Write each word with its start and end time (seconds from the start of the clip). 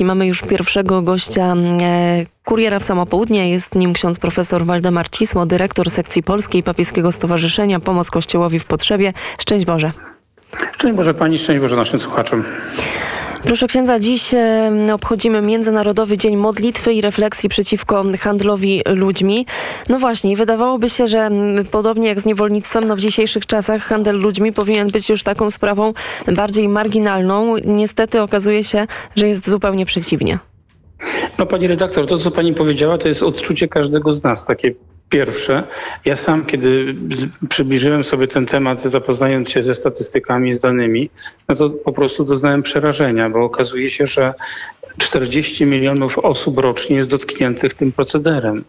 I 0.00 0.04
mamy 0.04 0.26
już 0.26 0.42
pierwszego 0.42 1.02
gościa 1.02 1.54
e, 1.82 2.26
kuriera 2.44 2.78
w 2.78 2.84
samo 2.84 3.06
południe. 3.06 3.50
Jest 3.50 3.74
nim 3.74 3.92
ksiądz 3.92 4.18
profesor 4.18 4.64
Waldemar 4.64 5.10
Cisło, 5.10 5.46
dyrektor 5.46 5.90
sekcji 5.90 6.22
polskiej 6.22 6.62
Papieskiego 6.62 7.12
Stowarzyszenia 7.12 7.80
Pomoc 7.80 8.10
Kościołowi 8.10 8.58
w 8.58 8.64
Potrzebie. 8.64 9.12
Szczęść 9.38 9.64
Boże. 9.64 9.92
Szczęść 10.72 10.96
Boże 10.96 11.14
Pani, 11.14 11.38
szczęść 11.38 11.60
Boże 11.60 11.76
naszym 11.76 12.00
słuchaczom. 12.00 12.44
Proszę 13.44 13.66
księdza, 13.66 13.98
dziś 13.98 14.34
obchodzimy 14.92 15.42
Międzynarodowy 15.42 16.18
Dzień 16.18 16.36
Modlitwy 16.36 16.92
i 16.92 17.00
Refleksji 17.00 17.48
przeciwko 17.48 18.04
handlowi 18.20 18.82
ludźmi. 18.86 19.46
No 19.88 19.98
właśnie, 19.98 20.36
wydawałoby 20.36 20.90
się, 20.90 21.06
że 21.08 21.30
podobnie 21.70 22.08
jak 22.08 22.20
z 22.20 22.24
niewolnictwem, 22.26 22.84
no 22.84 22.96
w 22.96 23.00
dzisiejszych 23.00 23.46
czasach 23.46 23.82
handel 23.82 24.18
ludźmi 24.18 24.52
powinien 24.52 24.90
być 24.90 25.08
już 25.08 25.22
taką 25.22 25.50
sprawą 25.50 25.92
bardziej 26.26 26.68
marginalną. 26.68 27.56
Niestety 27.64 28.22
okazuje 28.22 28.64
się, 28.64 28.86
że 29.16 29.28
jest 29.28 29.50
zupełnie 29.50 29.86
przeciwnie. 29.86 30.38
No 31.38 31.46
pani 31.46 31.66
redaktor, 31.66 32.06
to 32.06 32.18
co 32.18 32.30
pani 32.30 32.54
powiedziała, 32.54 32.98
to 32.98 33.08
jest 33.08 33.22
odczucie 33.22 33.68
każdego 33.68 34.12
z 34.12 34.22
nas, 34.22 34.46
takie 34.46 34.74
Pierwsze, 35.10 35.62
ja 36.04 36.16
sam, 36.16 36.46
kiedy 36.46 36.94
przybliżyłem 37.48 38.04
sobie 38.04 38.28
ten 38.28 38.46
temat, 38.46 38.82
zapoznając 38.82 39.50
się 39.50 39.62
ze 39.62 39.74
statystykami, 39.74 40.54
z 40.54 40.60
danymi, 40.60 41.10
no 41.48 41.56
to 41.56 41.70
po 41.70 41.92
prostu 41.92 42.24
doznałem 42.24 42.62
przerażenia, 42.62 43.30
bo 43.30 43.40
okazuje 43.40 43.90
się, 43.90 44.06
że 44.06 44.34
40 44.98 45.66
milionów 45.66 46.18
osób 46.18 46.58
rocznie 46.58 46.96
jest 46.96 47.08
dotkniętych 47.08 47.74
tym 47.74 47.92
procederem. 47.92 48.64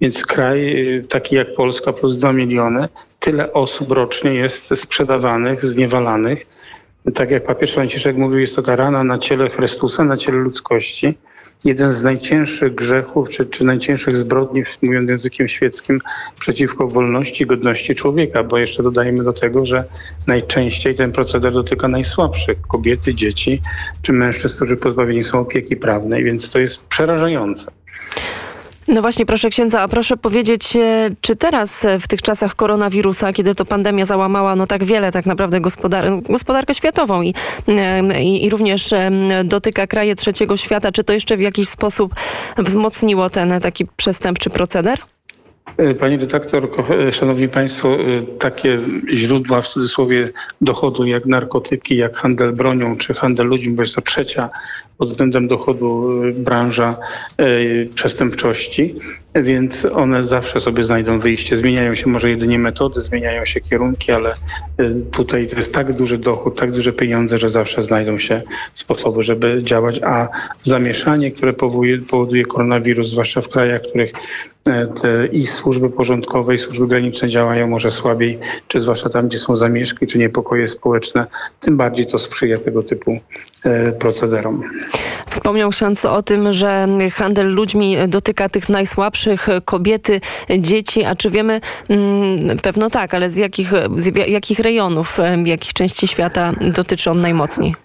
Więc 0.00 0.26
kraj 0.26 0.88
y, 0.98 1.04
taki 1.08 1.34
jak 1.34 1.54
Polska 1.54 1.92
plus 1.92 2.16
2 2.16 2.32
miliony, 2.32 2.88
tyle 3.20 3.52
osób 3.52 3.90
rocznie 3.90 4.34
jest 4.34 4.76
sprzedawanych, 4.76 5.66
zniewalanych. 5.66 6.46
Tak 7.14 7.30
jak 7.30 7.44
papież 7.44 7.72
Franciszek 7.72 8.16
mówił, 8.16 8.38
jest 8.38 8.56
to 8.56 8.62
ta 8.62 8.76
rana 8.76 9.04
na 9.04 9.18
ciele 9.18 9.50
Chrystusa, 9.50 10.04
na 10.04 10.16
ciele 10.16 10.38
ludzkości 10.38 11.18
jeden 11.64 11.92
z 11.92 12.02
najcięższych 12.02 12.74
grzechów, 12.74 13.28
czy, 13.28 13.46
czy 13.46 13.64
najcięższych 13.64 14.16
zbrodni, 14.16 14.62
mówiąc 14.82 15.10
językiem 15.10 15.48
świeckim, 15.48 16.00
przeciwko 16.40 16.88
wolności, 16.88 17.46
godności 17.46 17.94
człowieka, 17.94 18.44
bo 18.44 18.58
jeszcze 18.58 18.82
dodajmy 18.82 19.24
do 19.24 19.32
tego, 19.32 19.66
że 19.66 19.84
najczęściej 20.26 20.94
ten 20.94 21.12
proceder 21.12 21.52
dotyka 21.52 21.88
najsłabszych, 21.88 22.60
kobiety, 22.60 23.14
dzieci, 23.14 23.62
czy 24.02 24.12
mężczyzn, 24.12 24.56
którzy 24.56 24.76
pozbawieni 24.76 25.24
są 25.24 25.38
opieki 25.38 25.76
prawnej, 25.76 26.24
więc 26.24 26.50
to 26.50 26.58
jest 26.58 26.84
przerażające. 26.84 27.83
No 28.88 29.02
właśnie, 29.02 29.26
proszę 29.26 29.48
księdza, 29.48 29.80
a 29.80 29.88
proszę 29.88 30.16
powiedzieć, 30.16 30.76
e, 30.76 31.10
czy 31.20 31.36
teraz 31.36 31.84
e, 31.84 31.98
w 31.98 32.08
tych 32.08 32.22
czasach 32.22 32.54
koronawirusa, 32.54 33.32
kiedy 33.32 33.54
to 33.54 33.64
pandemia 33.64 34.06
załamała 34.06 34.56
no 34.56 34.66
tak 34.66 34.84
wiele 34.84 35.12
tak 35.12 35.26
naprawdę 35.26 35.60
gospodar 35.60 36.04
gospodarkę 36.22 36.74
światową 36.74 37.22
i, 37.22 37.34
e, 37.68 38.22
i, 38.22 38.44
i, 38.44 38.50
również 38.50 38.90
dotyka 39.44 39.86
kraje 39.86 40.14
trzeciego 40.14 40.56
świata, 40.56 40.92
czy 40.92 41.04
to 41.04 41.12
jeszcze 41.12 41.36
w 41.36 41.40
jakiś 41.40 41.68
sposób 41.68 42.14
wzmocniło 42.58 43.30
ten 43.30 43.60
taki 43.60 43.86
przestępczy 43.96 44.50
proceder? 44.50 44.98
Pani 46.00 46.16
redaktor, 46.16 46.68
szanowni 47.12 47.48
państwo, 47.48 47.96
takie 48.38 48.78
źródła 49.14 49.62
w 49.62 49.68
cudzysłowie 49.68 50.30
dochodu 50.60 51.06
jak 51.06 51.26
narkotyki, 51.26 51.96
jak 51.96 52.16
handel 52.16 52.52
bronią 52.52 52.96
czy 52.96 53.14
handel 53.14 53.46
ludźmi, 53.46 53.72
bo 53.72 53.82
jest 53.82 53.94
to 53.94 54.00
trzecia 54.00 54.50
pod 54.98 55.08
względem 55.08 55.48
dochodu 55.48 56.22
y, 56.22 56.32
branża 56.32 56.96
y, 57.40 57.88
przestępczości, 57.94 58.94
więc 59.34 59.84
one 59.84 60.24
zawsze 60.24 60.60
sobie 60.60 60.84
znajdą 60.84 61.20
wyjście. 61.20 61.56
Zmieniają 61.56 61.94
się 61.94 62.08
może 62.08 62.30
jedynie 62.30 62.58
metody, 62.58 63.00
zmieniają 63.00 63.44
się 63.44 63.60
kierunki, 63.60 64.12
ale 64.12 64.34
y, 64.80 64.94
tutaj 65.10 65.46
to 65.46 65.56
jest 65.56 65.74
tak 65.74 65.92
duży 65.92 66.18
dochód, 66.18 66.58
tak 66.58 66.72
duże 66.72 66.92
pieniądze, 66.92 67.38
że 67.38 67.48
zawsze 67.48 67.82
znajdą 67.82 68.18
się 68.18 68.42
sposoby, 68.74 69.22
żeby 69.22 69.62
działać, 69.62 70.00
a 70.02 70.28
zamieszanie, 70.62 71.30
które 71.30 71.52
powoduje, 71.52 71.98
powoduje 71.98 72.44
koronawirus, 72.44 73.08
zwłaszcza 73.08 73.40
w 73.40 73.48
krajach, 73.48 73.80
w 73.80 73.88
których 73.88 74.12
i 75.32 75.46
służby 75.46 75.90
porządkowe, 75.90 76.54
i 76.54 76.58
służby 76.58 76.86
graniczne 76.86 77.28
działają 77.28 77.66
może 77.66 77.90
słabiej, 77.90 78.38
czy 78.68 78.80
zwłaszcza 78.80 79.08
tam, 79.08 79.28
gdzie 79.28 79.38
są 79.38 79.56
zamieszki, 79.56 80.06
czy 80.06 80.18
niepokoje 80.18 80.68
społeczne, 80.68 81.26
tym 81.60 81.76
bardziej 81.76 82.06
to 82.06 82.18
sprzyja 82.18 82.58
tego 82.58 82.82
typu 82.82 83.18
procederom. 83.98 84.62
Wspomniał 85.30 85.70
ksiądz 85.70 86.04
o 86.04 86.22
tym, 86.22 86.52
że 86.52 86.88
handel 87.12 87.54
ludźmi 87.54 87.96
dotyka 88.08 88.48
tych 88.48 88.68
najsłabszych, 88.68 89.48
kobiety, 89.64 90.20
dzieci, 90.58 91.04
a 91.04 91.14
czy 91.14 91.30
wiemy, 91.30 91.60
mm, 91.88 92.58
pewno 92.58 92.90
tak, 92.90 93.14
ale 93.14 93.30
z 93.30 93.36
jakich, 93.36 93.72
z 93.96 94.16
jakich 94.28 94.58
rejonów, 94.58 95.18
jakich 95.44 95.72
części 95.72 96.08
świata 96.08 96.52
dotyczy 96.60 97.10
on 97.10 97.20
najmocniej? 97.20 97.83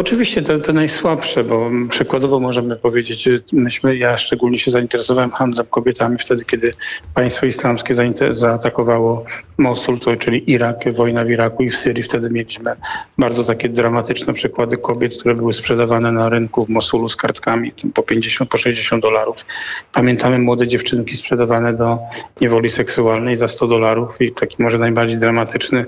Oczywiście 0.00 0.42
te, 0.42 0.60
te, 0.60 0.72
najsłabsze, 0.72 1.44
bo 1.44 1.70
przykładowo 1.88 2.40
możemy 2.40 2.76
powiedzieć, 2.76 3.28
myśmy, 3.52 3.96
ja 3.96 4.16
szczególnie 4.16 4.58
się 4.58 4.70
zainteresowałem 4.70 5.30
handlem 5.30 5.66
kobietami 5.66 6.18
wtedy, 6.18 6.44
kiedy 6.44 6.70
państwo 7.14 7.46
islamskie 7.46 7.94
zaatakowało 8.30 9.24
Mosul, 9.58 10.00
to, 10.00 10.16
czyli 10.16 10.50
Irak, 10.50 10.94
wojna 10.94 11.24
w 11.24 11.30
Iraku 11.30 11.62
i 11.62 11.70
w 11.70 11.76
Syrii. 11.76 12.02
Wtedy 12.02 12.30
mieliśmy 12.30 12.76
bardzo 13.18 13.44
takie 13.44 13.68
dramatyczne 13.68 14.32
przykłady 14.32 14.76
kobiet, 14.76 15.16
które 15.16 15.34
były 15.34 15.52
sprzedawane 15.52 16.12
na 16.12 16.28
rynku 16.28 16.64
w 16.64 16.68
Mosulu 16.68 17.08
z 17.08 17.16
kartkami 17.16 17.72
po 17.94 18.02
50, 18.02 18.50
po 18.50 18.58
60 18.58 19.02
dolarów. 19.02 19.46
Pamiętamy 19.92 20.38
młode 20.38 20.68
dziewczynki 20.68 21.16
sprzedawane 21.16 21.72
do 21.72 21.98
niewoli 22.40 22.68
seksualnej 22.68 23.36
za 23.36 23.48
100 23.48 23.66
dolarów 23.66 24.20
i 24.20 24.32
taki 24.32 24.62
może 24.62 24.78
najbardziej 24.78 25.18
dramatyczny 25.18 25.84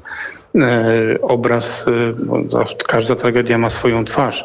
e, 0.55 1.19
obraz, 1.23 1.85
e, 1.89 2.13
bo 2.25 2.45
każda 2.89 3.17
tragedia 3.17 3.59
ma 3.59 3.71
swoją 3.71 4.02
twarz 4.05 4.45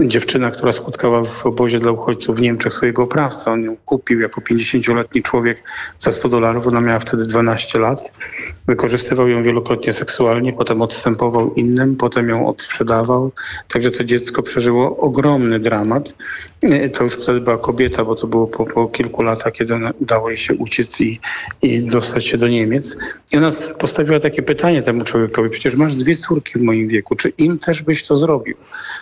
dziewczyna, 0.00 0.50
która 0.50 0.72
spotkała 0.72 1.24
w 1.24 1.46
obozie 1.46 1.80
dla 1.80 1.92
uchodźców 1.92 2.36
w 2.36 2.40
Niemczech 2.40 2.72
swojego 2.72 3.02
oprawcę. 3.02 3.50
On 3.50 3.64
ją 3.64 3.76
kupił 3.76 4.20
jako 4.20 4.40
50-letni 4.40 5.22
człowiek 5.22 5.62
za 5.98 6.12
100 6.12 6.28
dolarów. 6.28 6.66
Ona 6.66 6.80
miała 6.80 6.98
wtedy 6.98 7.26
12 7.26 7.78
lat. 7.78 8.12
Wykorzystywał 8.66 9.28
ją 9.28 9.42
wielokrotnie 9.42 9.92
seksualnie, 9.92 10.52
potem 10.52 10.82
odstępował 10.82 11.54
innym, 11.54 11.96
potem 11.96 12.28
ją 12.28 12.46
odsprzedawał. 12.46 13.32
Także 13.68 13.90
to 13.90 14.04
dziecko 14.04 14.42
przeżyło 14.42 14.96
ogromny 14.96 15.58
dramat. 15.58 16.14
To 16.94 17.04
już 17.04 17.14
wtedy 17.14 17.40
była 17.40 17.58
kobieta, 17.58 18.04
bo 18.04 18.14
to 18.14 18.26
było 18.26 18.46
po, 18.46 18.66
po 18.66 18.86
kilku 18.86 19.22
latach, 19.22 19.52
kiedy 19.52 19.74
udało 20.00 20.28
jej 20.28 20.38
się 20.38 20.54
uciec 20.54 21.00
i, 21.00 21.20
i 21.62 21.82
dostać 21.82 22.26
się 22.26 22.38
do 22.38 22.48
Niemiec. 22.48 22.96
I 23.32 23.36
ona 23.36 23.50
postawiła 23.78 24.20
takie 24.20 24.42
pytanie 24.42 24.82
temu 24.82 25.04
człowiekowi, 25.04 25.50
przecież 25.50 25.76
masz 25.76 25.94
dwie 25.94 26.16
córki 26.16 26.58
w 26.58 26.62
moim 26.62 26.88
wieku, 26.88 27.16
czy 27.16 27.28
im 27.28 27.58
też 27.58 27.82
byś 27.82 28.06
to 28.06 28.16
zrobił? 28.16 28.56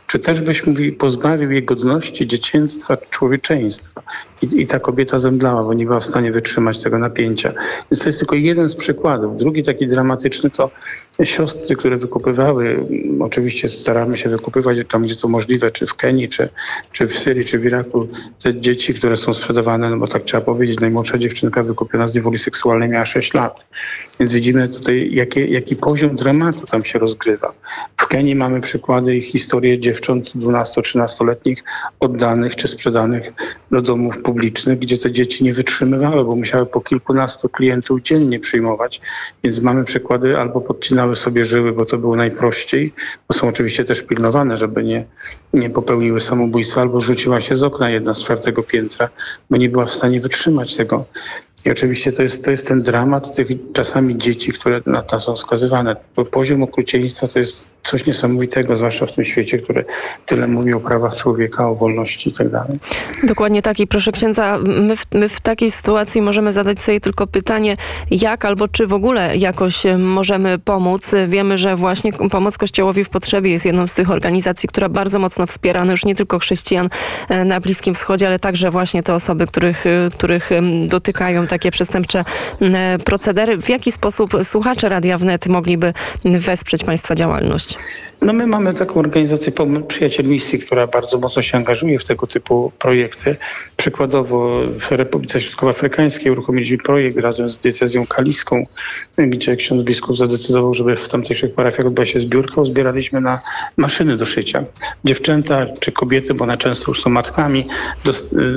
Czy 0.06 0.18
też 0.18 0.40
byś 0.40 0.62
pozbawił 0.98 1.50
jej 1.50 1.62
godności, 1.62 2.26
dzieciństwa, 2.26 2.96
człowieczeństwa. 2.96 4.02
I, 4.42 4.60
I, 4.60 4.66
ta 4.66 4.80
kobieta 4.80 5.18
zemdlała, 5.18 5.64
bo 5.64 5.74
nie 5.74 5.86
była 5.86 6.00
w 6.00 6.04
stanie 6.04 6.32
wytrzymać 6.32 6.82
tego 6.82 6.98
napięcia. 6.98 7.52
Więc 7.90 8.02
to 8.02 8.08
jest 8.08 8.18
tylko 8.18 8.36
jeden 8.36 8.68
z 8.68 8.76
przykładów. 8.76 9.36
Drugi 9.36 9.62
taki 9.62 9.88
dramatyczny 9.88 10.50
to 10.50 10.70
siostry, 11.22 11.76
które 11.76 11.96
wykupywały, 11.96 12.86
oczywiście 13.20 13.68
staramy 13.68 14.16
się 14.16 14.28
wykupywać 14.28 14.78
tam, 14.88 15.02
gdzie 15.02 15.16
to 15.16 15.28
możliwe, 15.28 15.70
czy 15.70 15.86
w 15.86 15.94
Kenii, 15.94 16.28
czy, 16.28 16.48
czy 16.92 17.06
w 17.06 17.18
Syrii, 17.18 17.44
czy 17.44 17.58
w 17.58 17.64
Iraku, 17.64 18.08
te 18.42 18.60
dzieci, 18.60 18.94
które 18.94 19.16
są 19.16 19.34
sprzedawane, 19.34 19.90
no 19.90 19.96
bo 19.96 20.06
tak 20.06 20.24
trzeba 20.24 20.40
powiedzieć, 20.40 20.80
najmłodsza 20.80 21.18
dziewczynka 21.18 21.62
wykupiona 21.62 22.06
z 22.06 22.14
niewoli 22.14 22.38
seksualnej 22.38 22.88
miała 22.88 23.04
6 23.04 23.34
lat. 23.34 23.66
Więc 24.20 24.32
widzimy 24.32 24.68
tutaj, 24.68 25.10
jakie, 25.12 25.46
jaki 25.46 25.76
poziom 25.76 26.16
dramatu 26.16 26.66
tam 26.66 26.84
się 26.84 26.98
rozgrywa. 26.98 27.52
W 27.96 28.06
Kenii 28.06 28.34
mamy 28.34 28.60
przykłady 28.60 29.16
i 29.16 29.22
historie 29.22 29.78
dziewcząt 29.78 30.36
12-13-letnich 30.76 31.64
oddanych 32.00 32.56
czy 32.56 32.68
sprzedanych 32.68 33.32
do 33.70 33.82
domów 33.82 34.18
publicznych, 34.18 34.78
gdzie 34.78 34.98
te 34.98 35.12
dzieci 35.12 35.44
nie 35.44 35.54
wytrzymywały, 35.54 36.24
bo 36.24 36.36
musiały 36.36 36.66
po 36.66 36.80
kilkunastu 36.80 37.48
klientów 37.48 38.02
dziennie 38.02 38.40
przyjmować. 38.40 39.00
Więc 39.44 39.58
mamy 39.58 39.84
przykłady 39.84 40.38
albo 40.38 40.60
podcinały 40.60 41.16
sobie 41.16 41.44
żyły, 41.44 41.72
bo 41.72 41.84
to 41.84 41.98
było 41.98 42.16
najprościej, 42.16 42.94
bo 43.28 43.34
są 43.34 43.48
oczywiście 43.48 43.84
też 43.84 44.02
pilnowane, 44.02 44.56
żeby 44.56 44.84
nie, 44.84 45.04
nie 45.54 45.70
popełniły 45.70 46.20
samobójstwa, 46.20 46.80
albo 46.80 47.00
rzuciła 47.00 47.40
się 47.40 47.56
z 47.56 47.62
okna 47.62 47.90
jedna 47.90 48.14
z 48.14 48.22
czwartego 48.22 48.62
piętra, 48.62 49.08
bo 49.50 49.56
nie 49.56 49.68
była 49.68 49.86
w 49.86 49.94
stanie 49.94 50.20
wytrzymać 50.20 50.74
tego. 50.74 51.04
I 51.64 51.70
oczywiście 51.70 52.12
to 52.12 52.22
jest, 52.22 52.44
to 52.44 52.50
jest 52.50 52.68
ten 52.68 52.82
dramat 52.82 53.36
tych 53.36 53.48
czasami 53.72 54.18
dzieci, 54.18 54.52
które 54.52 54.80
na 54.86 55.02
to 55.02 55.20
są 55.20 55.36
skazywane. 55.36 55.96
Poziom 56.30 56.62
okrucieństwa 56.62 57.28
to 57.28 57.38
jest 57.38 57.68
coś 57.82 58.06
niesamowitego, 58.06 58.76
zwłaszcza 58.76 59.06
w 59.06 59.14
tym 59.14 59.24
świecie, 59.24 59.58
który 59.58 59.84
tyle 60.26 60.46
mówi 60.46 60.74
o 60.74 60.80
prawach 60.80 61.16
człowieka, 61.16 61.68
o 61.68 61.74
wolności 61.74 62.28
itd. 62.30 62.64
Tak 62.68 63.26
Dokładnie 63.28 63.62
tak 63.62 63.80
i 63.80 63.86
proszę 63.86 64.12
księdza, 64.12 64.58
my 64.64 64.96
w, 64.96 65.04
my 65.12 65.28
w 65.28 65.40
takiej 65.40 65.70
sytuacji 65.70 66.22
możemy 66.22 66.52
zadać 66.52 66.82
sobie 66.82 67.00
tylko 67.00 67.26
pytanie, 67.26 67.76
jak 68.10 68.44
albo 68.44 68.68
czy 68.68 68.86
w 68.86 68.92
ogóle 68.92 69.36
jakoś 69.36 69.82
możemy 69.98 70.58
pomóc. 70.58 71.10
Wiemy, 71.28 71.58
że 71.58 71.76
właśnie 71.76 72.12
pomoc 72.12 72.58
Kościołowi 72.58 73.04
w 73.04 73.08
potrzebie 73.08 73.50
jest 73.50 73.64
jedną 73.64 73.86
z 73.86 73.94
tych 73.94 74.10
organizacji, 74.10 74.68
która 74.68 74.88
bardzo 74.88 75.18
mocno 75.18 75.46
wspiera 75.46 75.84
no 75.84 75.90
już 75.90 76.04
nie 76.04 76.14
tylko 76.14 76.38
chrześcijan 76.38 76.88
e, 77.28 77.44
na 77.44 77.60
Bliskim 77.60 77.94
Wschodzie, 77.94 78.26
ale 78.26 78.38
także 78.38 78.70
właśnie 78.70 79.02
te 79.02 79.14
osoby, 79.14 79.46
których, 79.46 79.84
których 80.12 80.50
dotykają 80.86 81.46
takie 81.50 81.70
przestępcze 81.70 82.24
procedery. 83.04 83.56
W 83.56 83.68
jaki 83.68 83.92
sposób 83.92 84.30
słuchacze 84.42 84.88
Radia 84.88 85.18
Wnet 85.18 85.46
mogliby 85.46 85.92
wesprzeć 86.24 86.84
Państwa 86.84 87.14
działalność? 87.14 87.76
No 88.22 88.32
my 88.32 88.46
mamy 88.46 88.74
taką 88.74 89.00
organizację 89.00 89.52
Przyjaciel 89.88 90.26
Misji, 90.26 90.58
która 90.58 90.86
bardzo 90.86 91.18
mocno 91.18 91.42
się 91.42 91.56
angażuje 91.56 91.98
w 91.98 92.04
tego 92.04 92.26
typu 92.26 92.72
projekty. 92.78 93.36
Przykładowo 93.76 94.60
w 94.80 94.92
Republice 94.92 95.40
Środkowoafrykańskiej 95.40 96.32
uruchomiliśmy 96.32 96.78
projekt 96.78 97.18
razem 97.18 97.50
z 97.50 97.58
diecezją 97.58 98.06
kaliską, 98.06 98.66
gdzie 99.18 99.56
ksiądz 99.56 99.82
biskup 99.84 100.16
zadecydował, 100.16 100.74
żeby 100.74 100.96
w 100.96 101.08
tamtejszych 101.08 101.54
parafiach 101.54 101.86
odbyła 101.86 102.06
się 102.06 102.20
zbiórka. 102.20 102.64
Zbieraliśmy 102.64 103.20
na 103.20 103.40
maszyny 103.76 104.16
do 104.16 104.24
szycia. 104.24 104.64
Dziewczęta 105.04 105.66
czy 105.80 105.92
kobiety, 105.92 106.34
bo 106.34 106.44
one 106.44 106.58
często 106.58 106.84
już 106.88 107.02
są 107.02 107.10
matkami, 107.10 107.66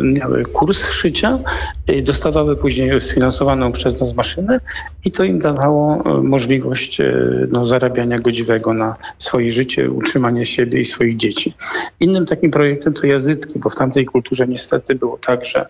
miały 0.04 0.44
kurs 0.44 0.90
szycia 0.90 1.40
i 1.88 2.04
dostawały 2.04 2.56
później 2.56 2.83
sfinansowaną 3.00 3.72
przez 3.72 4.02
nas 4.02 4.16
maszynę 4.16 4.60
i 5.06 5.12
to 5.12 5.24
im 5.24 5.40
dawało 5.40 6.04
e, 6.06 6.24
możliwość 6.24 7.02
e, 7.02 7.14
no, 7.52 7.66
zarabiania 7.66 8.20
godziwego 8.20 8.74
na 8.74 8.96
swoje 9.20 9.52
życie, 9.52 9.92
utrzymanie 9.92 10.46
siebie 10.46 10.80
i 10.80 10.86
swoich 10.86 11.18
dzieci. 11.18 11.56
Innym 12.00 12.26
takim 12.26 12.52
projektem 12.52 12.94
to 12.94 13.08
jazytki, 13.08 13.60
bo 13.60 13.70
w 13.70 13.76
tamtej 13.76 14.06
kulturze 14.06 14.48
niestety 14.48 14.96
było 14.96 15.18
tak, 15.18 15.46
że 15.46 15.66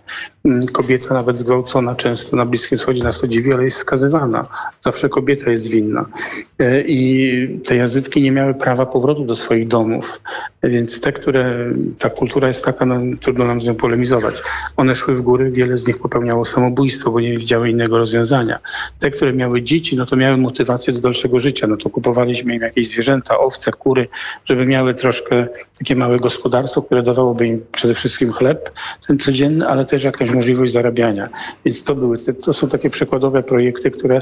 mm, 0.45 0.65
kobieta 0.65 1.13
nawet 1.13 1.37
zgwałcona 1.37 1.95
często 1.95 2.35
na 2.35 2.45
Bliskim 2.45 2.77
Wschodzie 2.77 3.03
nas 3.03 3.19
to 3.19 3.27
dziwi, 3.27 3.53
ale 3.53 3.63
jest 3.63 3.77
skazywana. 3.77 4.47
Zawsze 4.81 5.09
kobieta 5.09 5.51
jest 5.51 5.69
winna. 5.69 6.05
E, 6.59 6.81
I 6.81 7.59
te 7.65 7.75
jazytki 7.75 8.21
nie 8.21 8.31
miały 8.31 8.53
prawa 8.53 8.85
powrotu 8.85 9.25
do 9.25 9.35
swoich 9.35 9.67
domów. 9.67 10.21
Więc 10.63 11.01
te, 11.01 11.11
które 11.11 11.73
ta 11.99 12.09
kultura 12.09 12.47
jest 12.47 12.65
taka, 12.65 12.85
no, 12.85 12.99
trudno 13.19 13.45
nam 13.45 13.61
z 13.61 13.67
nią 13.67 13.75
polemizować. 13.75 14.35
One 14.77 14.95
szły 14.95 15.15
w 15.15 15.21
górę, 15.21 15.51
wiele 15.51 15.77
z 15.77 15.87
nich 15.87 15.97
popełniało 15.99 16.45
samobójstwo, 16.45 17.02
bo 17.11 17.19
nie 17.19 17.37
widziały 17.37 17.69
innego 17.69 17.97
rozwiązania. 17.97 18.59
Te, 18.99 19.11
które 19.11 19.33
miały 19.33 19.61
dzieci, 19.61 19.95
no 19.95 20.05
to 20.05 20.15
miały 20.15 20.37
motywację 20.37 20.93
do 20.93 20.99
dalszego 20.99 21.39
życia. 21.39 21.67
No 21.67 21.77
to 21.77 21.89
kupowaliśmy 21.89 22.55
im 22.55 22.61
jakieś 22.61 22.89
zwierzęta, 22.89 23.37
owce, 23.37 23.71
kury, 23.71 24.07
żeby 24.45 24.65
miały 24.65 24.93
troszkę 24.93 25.47
takie 25.79 25.95
małe 25.95 26.19
gospodarstwo, 26.19 26.81
które 26.81 27.03
dawałoby 27.03 27.47
im 27.47 27.65
przede 27.71 27.93
wszystkim 27.93 28.31
chleb 28.31 28.71
ten 29.07 29.19
codzienny, 29.19 29.67
ale 29.67 29.85
też 29.85 30.03
jakaś 30.03 30.31
możliwość 30.31 30.71
zarabiania. 30.71 31.29
Więc 31.65 31.83
to 31.83 31.95
były, 31.95 32.17
to 32.19 32.53
są 32.53 32.69
takie 32.69 32.89
przykładowe 32.89 33.43
projekty, 33.43 33.91
które 33.91 34.21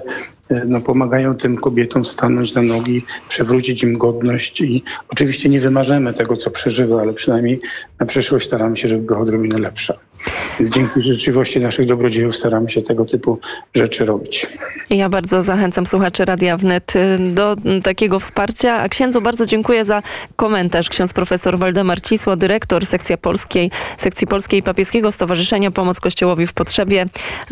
e, 0.50 0.66
no, 0.66 0.81
pomagają 0.81 1.38
tym 1.38 1.57
kobietom 1.57 2.06
stanąć 2.06 2.54
na 2.54 2.62
nogi, 2.62 3.06
przywrócić 3.30 3.84
im 3.84 3.98
godność 3.98 4.62
i 4.62 4.84
oczywiście 5.10 5.50
nie 5.50 5.60
wymarzymy 5.60 6.13
tego, 6.13 6.38
co 6.38 6.51
przeżyły, 6.51 7.01
ale 7.01 7.13
przynajmniej 7.13 7.62
na 8.00 8.06
przyszłość 8.06 8.48
staramy 8.48 8.77
się, 8.77 8.88
żeby 8.88 9.01
była 9.01 9.19
odrobinę 9.19 9.60
lepsza. 9.60 10.11
Dzięki 10.59 11.01
życzliwości 11.01 11.62
naszych 11.62 11.85
dobrodziejów 11.85 12.35
staramy 12.35 12.69
się 12.69 12.81
tego 12.81 13.06
typu 13.06 13.39
rzeczy 13.73 14.06
robić. 14.06 14.47
Ja 14.89 15.09
bardzo 15.09 15.44
zachęcam 15.44 15.85
słuchaczy 15.85 16.25
Radia 16.25 16.57
Wnet 16.57 16.95
y, 16.95 17.18
do 17.33 17.56
takiego 17.83 18.19
wsparcia. 18.19 18.73
A 18.73 18.89
księdzu 18.89 19.21
bardzo 19.21 19.45
dziękuję 19.45 19.85
za 19.85 20.01
komentarz. 20.35 20.89
Ksiądz 20.89 21.13
profesor 21.13 21.59
Waldemar 21.59 22.01
Cisło, 22.01 22.35
dyrektor 22.35 22.85
sekcji 22.85 23.18
polskiej, 23.18 23.71
sekcji 23.97 24.27
polskiej 24.27 24.63
Papieskiego 24.63 25.12
Stowarzyszenia 25.12 25.71
Pomoc 25.71 26.00
Kościołowi 26.00 26.47
w 26.47 26.53
Potrzebie. 26.53 27.06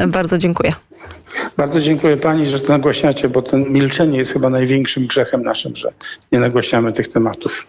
Bardzo 0.07 0.37
dziękuję. 0.37 0.73
Bardzo 1.57 1.81
dziękuję 1.81 2.17
pani, 2.17 2.47
że 2.47 2.59
to 2.59 2.73
nagłaśniacie, 2.73 3.29
bo 3.29 3.41
ten 3.41 3.73
milczenie 3.73 4.17
jest 4.17 4.33
chyba 4.33 4.49
największym 4.49 5.07
grzechem 5.07 5.43
naszym, 5.43 5.75
że 5.75 5.91
nie 6.31 6.39
nagłaśniamy 6.39 6.93
tych 6.93 7.07
tematów. 7.07 7.67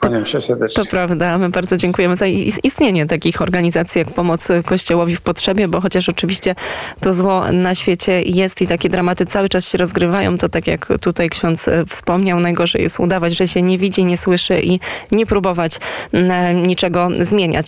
Kłaniam 0.00 0.26
się 0.26 0.40
serdecznie. 0.40 0.84
To 0.84 0.90
prawda. 0.90 1.38
My 1.38 1.48
bardzo 1.48 1.76
dziękujemy 1.76 2.16
za 2.16 2.26
istnienie 2.62 3.06
takich 3.06 3.42
organizacji 3.42 3.98
jak 3.98 4.10
Pomoc 4.14 4.37
Kościołowi 4.64 5.16
w 5.16 5.20
Potrzebie, 5.20 5.68
bo 5.68 5.80
chociaż 5.80 6.08
oczywiście 6.08 6.54
to 7.00 7.14
zło 7.14 7.52
na 7.52 7.74
świecie 7.74 8.22
jest 8.22 8.62
i 8.62 8.66
takie 8.66 8.88
dramaty 8.88 9.26
cały 9.26 9.48
czas 9.48 9.68
się 9.68 9.78
rozgrywają, 9.78 10.38
to 10.38 10.48
tak 10.48 10.66
jak 10.66 10.88
tutaj 11.00 11.30
ksiądz 11.30 11.70
wspomniał, 11.88 12.40
najgorzej 12.40 12.82
jest 12.82 13.00
udawać, 13.00 13.36
że 13.36 13.48
się 13.48 13.62
nie 13.62 13.78
widzi, 13.78 14.04
nie 14.04 14.16
słyszy 14.16 14.60
i 14.62 14.80
nie 15.12 15.26
próbować 15.26 15.78
mm, 16.12 16.62
niczego 16.66 17.08
zmieniać. 17.20 17.66